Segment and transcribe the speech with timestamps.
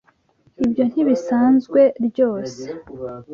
[0.65, 2.65] Ibyo ntibisanzwe RYOSE?